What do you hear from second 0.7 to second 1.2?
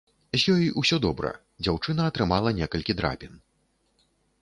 усё